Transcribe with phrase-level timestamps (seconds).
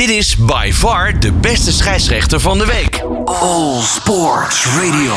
[0.00, 3.02] Dit is by far de beste scheidsrechter van de week.
[3.24, 5.12] All Sports Radio.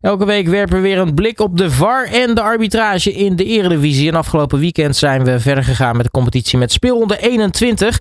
[0.00, 3.44] Elke week werpen we weer een blik op de VAR en de arbitrage in de
[3.44, 4.08] Eredivisie.
[4.08, 8.00] En afgelopen weekend zijn we verder gegaan met de competitie met speelronde 21.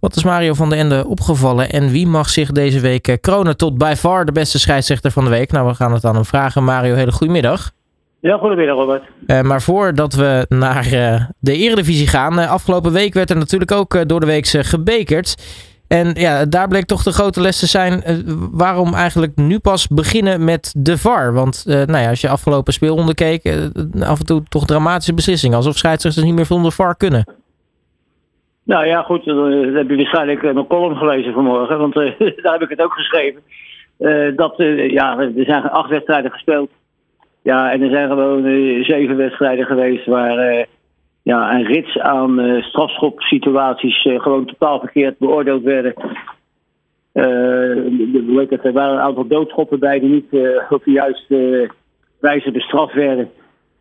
[0.00, 3.56] Wat is Mario van der Ende opgevallen en wie mag zich deze week eh, kronen
[3.56, 5.52] tot by far de beste scheidsrechter van de week?
[5.52, 6.64] Nou, we gaan het aan hem vragen.
[6.64, 7.70] Mario, hele goedemiddag.
[8.20, 9.02] Ja, goedemiddag Robert.
[9.26, 13.72] Uh, maar voordat we naar uh, de Eredivisie gaan, uh, afgelopen week werd er natuurlijk
[13.72, 15.34] ook door de week gebekerd.
[15.88, 18.02] En ja, daar bleek toch de grote les te zijn
[18.52, 21.32] waarom eigenlijk nu pas beginnen met de VAR.
[21.32, 23.68] Want nou ja, als je afgelopen speelronde keek,
[24.00, 25.56] af en toe toch dramatische beslissingen.
[25.56, 27.34] Alsof scheidsrechters niet meer zonder VAR kunnen.
[28.62, 31.94] Nou ja, goed, dan heb je waarschijnlijk mijn column gelezen vanmorgen, want
[32.42, 33.40] daar heb ik het ook geschreven.
[34.36, 34.54] dat,
[34.90, 36.70] ja, er zijn acht wedstrijden gespeeld.
[37.42, 38.42] Ja, en er zijn gewoon
[38.84, 40.66] zeven wedstrijden geweest waar
[41.26, 45.94] ja, een rits aan uh, strafschopsituaties uh, gewoon totaal verkeerd beoordeeld werden.
[47.12, 51.70] Uh, er waren een aantal doodschoppen bij die niet op de juiste
[52.20, 53.30] wijze bestraft werden.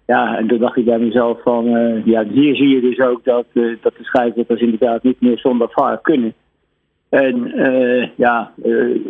[0.06, 1.66] Ja, en toen dacht ik bij mezelf van,
[2.06, 6.02] ja, hier zie je dus ook dat, dat de scheidsrechters inderdaad niet meer zonder VAR
[6.02, 6.34] kunnen.
[7.10, 7.54] En
[8.16, 8.52] ja,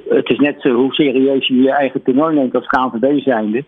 [0.10, 3.64] het is net zo hoe serieus je je eigen toernooi neemt als KNVB zijnde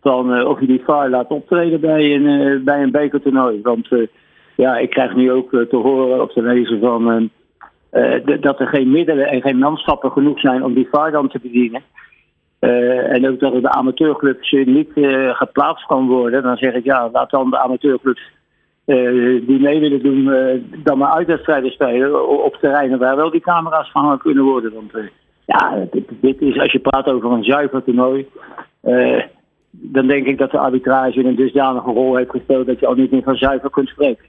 [0.00, 3.60] van uh, of je die VAR laat optreden bij een, uh, bij een bekertoernooi.
[3.62, 4.06] Want uh,
[4.56, 7.30] ja, ik krijg nu ook te horen op de lezer van
[8.40, 11.82] dat er geen middelen en geen manschappen genoeg zijn om die VAR dan te bedienen.
[13.10, 14.90] en ook dat er de amateurclubs niet
[15.32, 16.42] geplaatst kan worden.
[16.42, 18.30] Dan zeg ik ja, laat dan de amateurclubs
[19.46, 20.24] die mee willen doen,
[20.82, 24.72] dan maar uitwedstrijden spelen op terreinen waar wel die camera's van kunnen worden.
[24.74, 24.92] Want
[25.44, 28.28] ja, dit, dit, is als je praat over een zuiver toernooi
[29.80, 33.10] dan denk ik dat de arbitrage een dusdanige rol heeft gespeeld dat je al niet
[33.10, 34.24] meer van zuiver kunt spreken.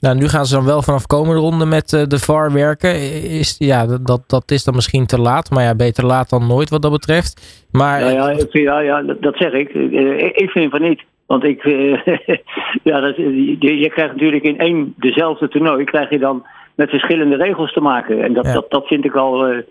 [0.00, 2.94] Nou, nu gaan ze dan wel vanaf komende ronde met uh, de VAR werken.
[3.22, 5.50] Is, ja, dat, dat is dan misschien te laat.
[5.50, 7.66] Maar ja, beter laat dan nooit wat dat betreft.
[7.72, 8.00] Maar...
[8.00, 9.68] Nou ja, ja, ja, ja, dat zeg ik.
[9.68, 11.02] Eh, ik vind van niet.
[11.26, 12.06] Want ik, uh,
[12.90, 17.36] ja, dat, je, je, krijgt natuurlijk in één dezelfde toernooi, krijg je dan met verschillende
[17.36, 18.22] regels te maken.
[18.22, 18.52] En dat, ja.
[18.52, 19.62] dat, dat vind ik al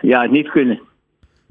[0.00, 0.80] ja, niet kunnen.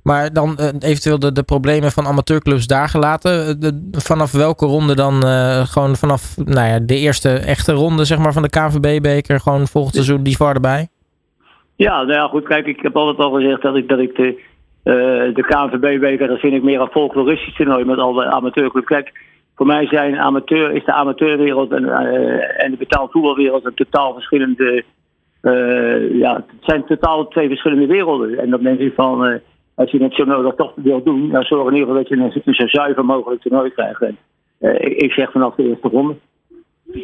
[0.03, 3.59] Maar dan uh, eventueel de, de problemen van amateurclubs daar gelaten.
[3.59, 5.25] De, vanaf welke ronde dan?
[5.25, 9.39] Uh, gewoon vanaf nou ja, de eerste echte ronde zeg maar, van de KVB-beker.
[9.39, 10.87] Gewoon volgend seizoen die VAR erbij?
[11.75, 12.47] Ja, nou ja, goed.
[12.47, 14.39] Kijk, ik heb altijd al gezegd dat ik, dat ik de,
[14.83, 16.27] uh, de KNVB-beker...
[16.27, 18.87] dat vind ik meer een folkloristisch toernooi met al de amateurclubs.
[18.87, 19.11] Kijk,
[19.55, 21.89] voor mij zijn amateur, is de amateurwereld en,
[22.57, 23.65] en de betaald voetbalwereld...
[23.65, 24.83] een totaal verschillende...
[26.13, 28.39] ja, het zijn totaal twee verschillende werelden.
[28.39, 29.41] En denk ik van
[29.81, 32.15] als je het zo nodig toch wil doen, dan zorg in ieder geval dat je
[32.15, 34.01] een, een zo zuiver mogelijk toernooi krijgt.
[34.01, 34.17] En,
[34.59, 36.15] uh, ik, ik, zeg vanaf de eerste ronde.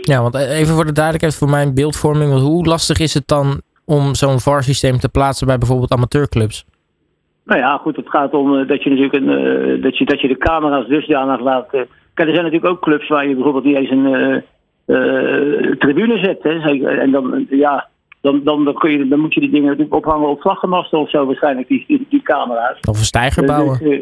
[0.02, 2.32] Ja, want even voor de duidelijkheid voor mijn beeldvorming.
[2.32, 6.66] Hoe lastig is het dan om zo'n VAR-systeem te plaatsen bij bijvoorbeeld amateurclubs?
[7.46, 10.22] Nou ja, goed, het gaat om uh, dat je natuurlijk een, uh, dat, je, dat
[10.22, 11.70] je de camera's dusdanig laat.
[11.70, 14.44] kijk, er zijn natuurlijk ook clubs waar je bijvoorbeeld niet eens een
[15.78, 16.44] tribune zet.
[16.44, 17.88] Hè, en dan, ja,
[18.28, 21.10] dan, dan, dan, kun je, dan moet je die dingen natuurlijk ophangen op vlaggenmasten of
[21.10, 22.80] zo waarschijnlijk, die, die, camera's.
[22.80, 23.80] Of een stijger bouwen.
[23.80, 24.02] Dus,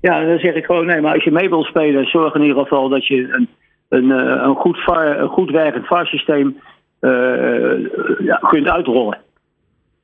[0.00, 2.62] ja, dan zeg ik gewoon nee, maar als je mee wil spelen, zorg in ieder
[2.62, 3.48] geval dat je een,
[3.88, 4.10] een,
[4.44, 6.56] een, goed, VAR, een goed werkend VAR-systeem
[7.00, 7.10] uh,
[8.18, 9.18] ja, kunt uitrollen.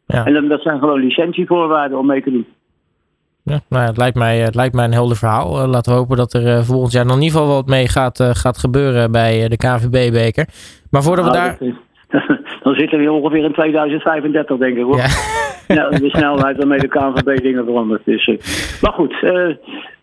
[0.07, 0.25] Ja.
[0.25, 2.47] En dan, dat zijn gewoon licentievoorwaarden om mee te doen.
[3.43, 5.63] Ja, nou, het, lijkt mij, het lijkt mij een helder verhaal.
[5.63, 7.89] Uh, laten we hopen dat er uh, volgend jaar nog in ieder geval wat mee
[7.89, 10.49] gaat, gaat gebeuren bij de KVB-beker.
[10.91, 11.73] Maar voordat we nou, daar
[12.63, 14.97] dan zitten we ongeveer in 2035, denk ik hoor.
[14.97, 15.07] Ja.
[15.77, 18.05] ja de snelheid waarmee de KNVB dingen verandert.
[18.05, 18.31] Dus,
[18.81, 19.23] maar goed.
[19.23, 19.57] Uh,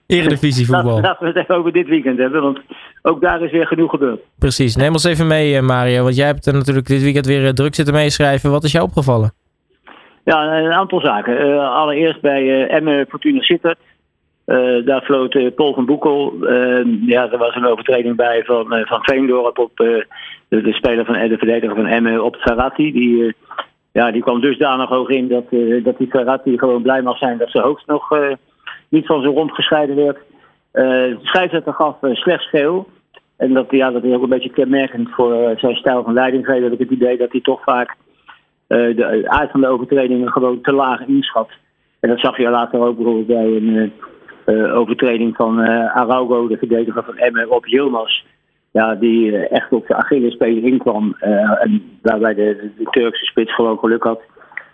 [0.08, 1.02] Eredivisie voetbal.
[1.02, 2.60] Laten we het even over dit weekend hebben, want
[3.02, 4.20] ook daar is weer genoeg gebeurd.
[4.40, 4.76] Precies.
[4.76, 7.76] Neem ons even mee, eh, Mario, want jij hebt er natuurlijk dit weekend weer druk
[7.76, 8.52] zitten meeschrijven.
[8.52, 9.32] Wat is jou opgevallen?
[10.24, 11.48] Ja, een aantal zaken.
[11.48, 13.78] Uh, allereerst bij uh, Emme Fortuna Sittard.
[14.50, 16.34] Uh, daar floot Paul van Boekel.
[17.06, 20.06] ja, er was een overtreding bij van, van Veendorp op de,
[20.50, 22.92] de speler van de verdediger van Emmen op Ferrati.
[22.92, 23.32] Die, uh,
[23.92, 27.38] ja, die kwam dusdanig hoog in dat, uh, dat die Ferrati gewoon blij mag zijn
[27.38, 28.34] dat ze hoogst nog uh,
[28.90, 30.18] niet van zijn rond gescheiden werd.
[30.72, 32.88] de scheidsrechter gaf slechts geel.
[33.38, 36.64] En dat, ja, dat is ook een beetje kenmerkend voor zijn stijl van leidinggeven.
[36.64, 37.96] heb ik het idee dat hij toch vaak
[38.68, 41.50] de aard van de overtredingen gewoon te laag inschat.
[42.00, 43.94] En dat zag je later ook bijvoorbeeld bij een
[44.74, 45.60] overtreding van
[45.90, 48.22] Araugo, de verdediger van Emmen, op Yilmaz
[48.72, 51.16] ja, die eh, echt op de Achillespees inkwam.
[51.60, 54.22] En waarbij de, de, Turkse spits gewoon geluk had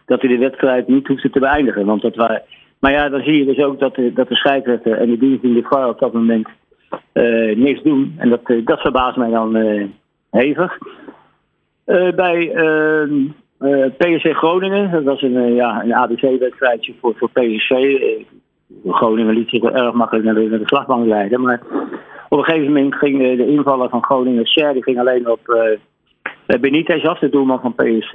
[0.06, 1.86] dat hij de wedstrijd niet hoefde te beëindigen.
[1.86, 2.42] Want dat waren,
[2.80, 5.44] maar ja, dan zie je dus ook dat de, dat de scheidsrechter en de dienst
[5.44, 6.48] in de VAR op dat moment
[7.14, 8.16] uh, niks doen.
[8.18, 9.56] En dat, dat verbaast mij dan
[10.30, 10.78] hevig.
[12.16, 12.54] bij
[13.60, 17.74] Uh, PSV Groningen, dat was een, ja, een ABC-wedstrijdje voor, voor PSV.
[18.94, 21.42] Groningen liet zich erg makkelijk naar de, naar de slagbank leiden.
[21.42, 21.62] Maar
[22.30, 25.40] op een gegeven moment ging de invaller van Groningen, Sher, die ging alleen op
[26.48, 28.14] uh, Benitez af, de doelman van PSV.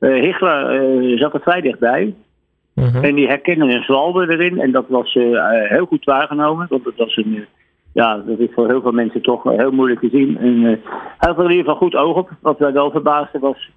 [0.00, 2.14] Uh, Hichler zat er vrij dichtbij.
[2.74, 3.04] Mhm.
[3.04, 4.60] En die herkennen een zwalbe erin.
[4.60, 5.12] En dat was
[5.68, 6.66] heel goed waargenomen.
[6.68, 7.46] Want het was een
[7.92, 10.38] ja, dat is voor heel veel mensen toch heel moeilijk te zien.
[10.38, 10.80] En, hij
[11.18, 12.30] had er in ieder geval goed oog op.
[12.40, 13.70] Wat wij wel verbaasden was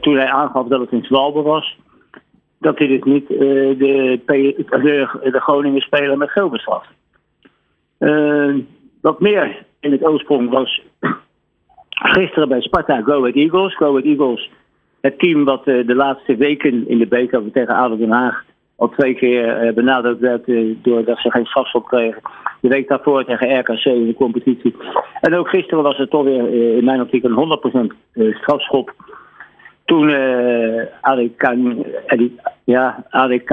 [0.00, 1.78] toen hij aangaf dat het een Zwalbe was.
[2.60, 6.92] Dat dus niet uh, de, de, de Groningen speler met geel bestrafte.
[9.00, 10.82] wat meer in het oorsprong was
[11.88, 13.76] gisteren bij Sparta Go Ahead Eagles.
[13.76, 14.50] Go Eagles,
[15.00, 18.44] het team wat de laatste weken in de beker tegen ADO Den Haag
[18.76, 20.44] al twee keer benaderd werd
[20.82, 22.22] doordat ze geen strafschop kregen.
[22.60, 24.76] De week daarvoor tegen RKC in de competitie.
[25.20, 28.94] En ook gisteren was het toch weer in mijn optiek een 100% strafschop
[29.88, 30.82] toen uh,
[32.64, 33.48] ja, ik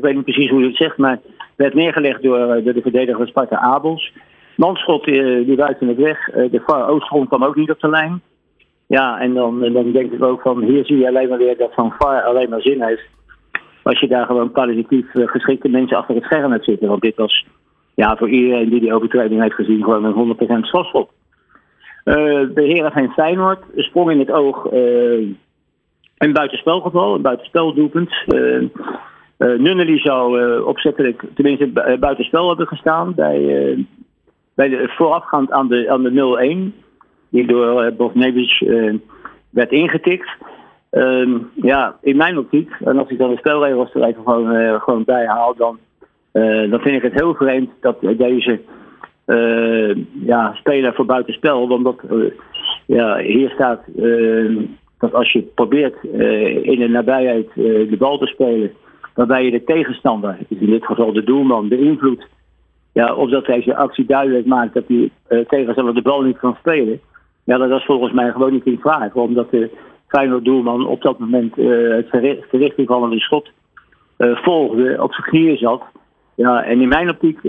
[0.00, 1.18] weet niet precies hoe je het zegt, maar
[1.56, 4.12] werd neergelegd door, eh, de verdediger Sparta Abels.
[4.56, 6.28] Manschot uh, die buiten het weg.
[6.28, 8.20] Uh, de VAR Oostgrond kwam ook niet op de lijn.
[8.86, 11.74] Ja, en dan, dan denk ik ook van hier zie je alleen maar weer dat
[11.74, 13.06] van VAR alleen maar zin heeft.
[13.82, 16.88] Als je daar gewoon kwalitatief geschikte mensen achter het scherm hebt zitten.
[16.88, 17.46] Want dit was
[17.94, 21.10] ja, voor iedereen die die overtreding heeft gezien gewoon een 100% strafschop.
[22.04, 24.68] de heren van Feyenoord sprong in het oog
[26.18, 28.10] een buitenspelgeval, een buitenspeldoelpunt.
[28.26, 33.86] Uh, uh, Nunnely zou uh, opzettelijk, tenminste buitenspel hebben gestaan bij,
[34.54, 36.84] bij de, voorafgaand aan de, aan de 0-1,
[37.28, 38.60] die door uh, Bosnevich
[39.50, 40.28] werd ingetikt.
[40.90, 45.04] Ehm, ja, in mijn optiek, en als ik dan de spelregels er even gewoon, gewoon
[45.04, 45.78] bij haal, dan,
[46.70, 48.60] dan vind ik het heel vreemd dat deze
[50.24, 52.00] ja, speler voor buitenspel, omdat
[52.86, 53.80] ja, hier staat
[54.98, 58.72] dat als je probeert uh, in de nabijheid uh, de bal te spelen,
[59.14, 62.26] waarbij je de tegenstander, dus in dit geval de doelman, beïnvloedt,
[62.92, 66.38] ja, of dat hij zijn actie duidelijk maakt dat die uh, tegenstander de bal niet
[66.38, 67.00] kan spelen,
[67.44, 69.14] ja, dat is volgens mij gewoon niet in vraag.
[69.14, 69.70] Omdat de
[70.08, 72.08] Feyenoord doelman op dat moment het
[72.48, 73.50] verrichting van een schot
[74.18, 75.82] volgde, op zijn knieën zat.
[76.34, 77.40] Ja, en in mijn optiek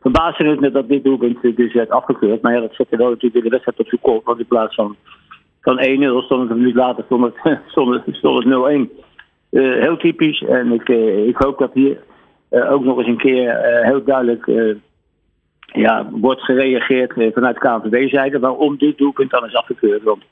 [0.00, 2.42] verbaasde het me dat dit doelpunt dus werd afgekeurd.
[2.42, 4.96] Maar ja, dat zette wel natuurlijk de wedstrijd op zijn kop, want in plaats van
[5.60, 9.08] van 1-0 stond het een minuut later stond het, stond het, stond het 0-1.
[9.50, 10.42] Uh, heel typisch.
[10.42, 11.98] En ik, uh, ik hoop dat hier
[12.50, 14.46] uh, ook nog eens een keer heel duidelijk
[15.72, 20.02] ja, wordt gereageerd vanuit KNVB-zijde waarom dit doelpunt dan is afgekeurd.
[20.02, 20.22] Want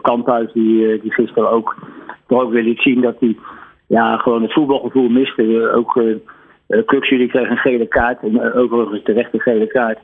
[0.00, 1.76] Kamphuis die, die gisteren ook
[2.26, 3.36] toch ook weer liet zien dat hij
[3.86, 5.72] ja, gewoon het voetbalgevoel miste.
[5.74, 6.16] ook uh,
[7.00, 8.22] die kreeg een gele kaart.
[8.22, 9.98] En overigens terecht een gele kaart.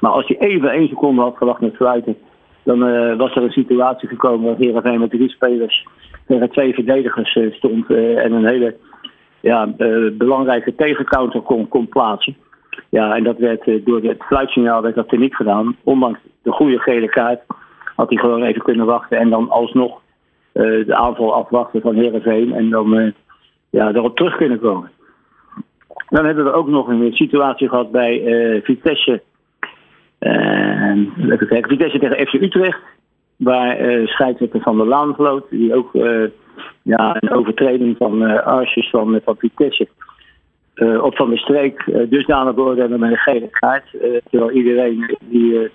[0.00, 2.16] Maar als hij even één seconde had gewacht met fluiten
[2.64, 5.86] dan uh, was er een situatie gekomen waar Heerenveen met drie spelers
[6.26, 8.76] tegen twee verdedigers uh, stond uh, en een hele
[9.40, 9.66] ja,
[10.12, 12.36] belangrijke tegencounter kon, kon plaatsen.
[12.88, 15.76] Ja, en dat werd door het fluitsignaal werd dat niet gedaan.
[15.82, 17.40] Ondanks de goede gele kaart
[17.96, 20.00] had hij gewoon even kunnen wachten en dan alsnog
[20.52, 23.12] de aanval afwachten van Heerenveen en dan
[23.70, 24.90] ja, erop terug kunnen komen.
[26.08, 28.22] Dan hebben we ook nog een situatie gehad bij
[28.62, 29.22] Vitesse
[30.24, 32.80] even kijken, Vitesse tegen FC Utrecht.
[33.36, 35.44] Waar uh, scheidsrechter van de Laan vloot.
[35.50, 36.24] Die ook uh,
[36.82, 39.88] ja, een overtreding van uh, Arsjes van, van Vitesse
[41.02, 43.84] op van de streek dusdanig beoordeelde met een gele kaart.
[44.30, 45.70] terwijl iedereen die,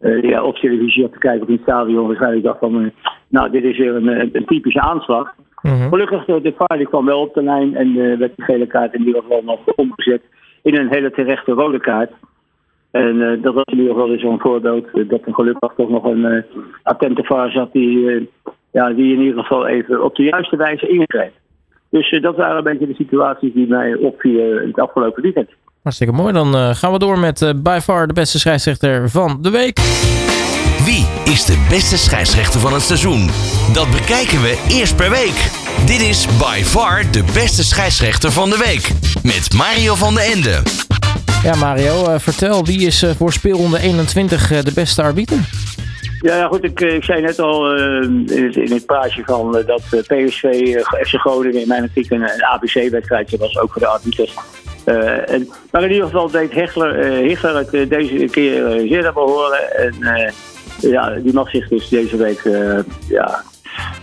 [0.00, 2.92] die ja, op televisie had te kijken op het stadion waarschijnlijk dacht van...
[3.28, 5.34] nou, dit is weer een, een typische aanslag.
[5.62, 9.06] Mm Gelukkig, de VAR kwam wel op de lijn en werd de gele kaart in
[9.06, 10.22] ieder geval nog omgezet
[10.62, 12.12] in een hele terechte rode kaart.
[12.90, 16.04] En uh, dat was in ieder geval zo'n voorbeeld eh, dat er gelukkig toch nog
[16.04, 16.42] een uh,
[16.82, 18.28] attente vaar zat die,
[18.70, 21.32] ja, die in ieder geval even op de juiste wijze ingreep.
[21.90, 25.50] Dus dat waren een beetje de situaties die mij opvielen het afgelopen weekend.
[25.82, 26.32] Hartstikke mooi.
[26.32, 29.78] Dan gaan we door met by far de beste scheidsrechter van de week.
[30.84, 33.26] Wie is de beste scheidsrechter van het seizoen?
[33.72, 35.38] Dat bekijken we eerst per week.
[35.86, 38.92] Dit is by far de beste scheidsrechter van de week.
[39.22, 40.62] Met Mario van den Ende.
[41.46, 45.38] Ja, Mario, uh, vertel, wie is uh, voor speelronde 21 uh, de beste arbiter?
[46.20, 50.74] Ja, goed, ik, ik zei net al in het, in, het, praatje van dat PSV,
[50.82, 54.34] FC Groningen in mijn optiek een, ABC-wedstrijdje was, ook voor de arbiters.
[54.84, 59.76] En, maar in ieder geval deed Hechler, Hechler het deze keer zeer naar behoren.
[59.76, 60.32] En
[60.80, 62.42] ja, die mag zich dus deze week
[63.08, 63.42] ja,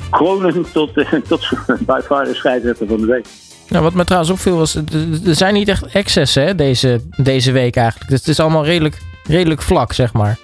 [0.09, 0.91] kronen tot,
[1.27, 3.25] tot bij scheidsrechter van de week.
[3.74, 4.75] Nou, wat me trouwens opviel was,
[5.25, 8.10] er zijn niet echt excessen hè, deze, deze week eigenlijk.
[8.10, 10.38] Dus het is allemaal redelijk, redelijk vlak, zeg maar.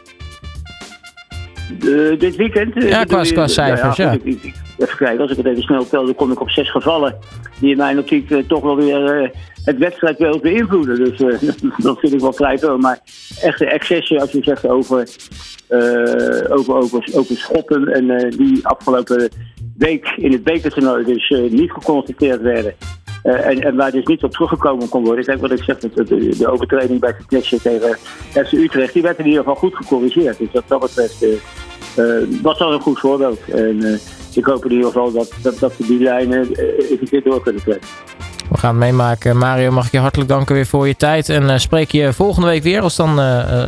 [2.19, 2.83] dit weekend?
[2.83, 4.17] Ja, qua, qua cijfers, ja.
[4.77, 7.15] even kijken, als ik het even snel tel, dan kom ik op zes gevallen.
[7.59, 9.31] Die in mijn optiek toch wel weer
[9.63, 10.95] het wedstrijdbeeld beïnvloeden.
[10.95, 11.17] Dus
[11.77, 12.77] dat vind ik wel vrij veel.
[12.77, 12.99] Maar
[13.41, 15.07] echte excessen, als je zegt over,
[16.49, 19.29] over, over, over schoppen en die afgelopen
[19.77, 22.73] week in het bekertoernooi dus niet geconstateerd werden.
[23.23, 25.25] Uh, en, en, waar dus niet op teruggekomen kon worden.
[25.25, 27.97] Kijk wat ik zeg, de, de, de overtreding bij Vitesse tegen
[28.31, 30.37] FC Utrecht, die werd in ieder geval goed gecorrigeerd.
[30.37, 31.29] Dus wat dat betreft uh,
[31.97, 33.39] uh, was dat een goed voorbeeld.
[33.47, 33.99] En
[34.33, 36.55] ik hoop in ieder geval dat, dat, dat we die lijnen
[36.89, 37.87] even keer door kunnen trekken.
[38.49, 39.37] We gaan het meemaken.
[39.37, 41.29] Mario, mag ik je hartelijk danken weer voor je tijd.
[41.29, 43.15] En spreek je volgende week weer als dan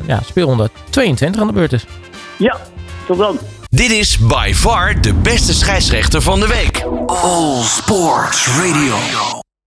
[0.07, 1.85] ja, speelronde 22 aan de beurt is.
[2.37, 2.57] Ja,
[3.05, 3.37] tot dan.
[3.73, 6.85] Dit is by far de beste scheidsrechter van de week.
[7.05, 9.40] All Sports Radio.